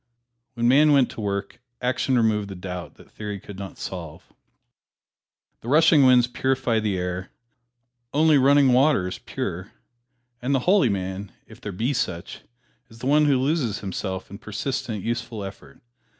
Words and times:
When 0.55 0.67
man 0.67 0.93
went 0.93 1.11
to 1.11 1.21
work, 1.21 1.61
action 1.79 2.17
removed 2.17 2.47
the 2.47 2.55
doubt 2.55 2.95
that 2.95 3.11
theory 3.11 3.39
could 3.39 3.59
not 3.59 3.77
solve. 3.77 4.33
The 5.59 5.67
rushing 5.67 6.07
winds 6.07 6.25
purify 6.25 6.79
the 6.79 6.97
air; 6.97 7.29
only 8.11 8.39
running 8.39 8.73
water 8.73 9.07
is 9.07 9.19
pure; 9.19 9.73
and 10.41 10.55
the 10.55 10.61
holy 10.65 10.89
man, 10.89 11.31
if 11.45 11.61
there 11.61 11.71
be 11.71 11.93
such, 11.93 12.39
is 12.89 12.97
the 12.97 13.05
one 13.05 13.25
who 13.25 13.37
loses 13.37 13.81
himself 13.81 14.31
in 14.31 14.39
persistent, 14.39 15.03
useful 15.03 15.43
effort. 15.43 15.79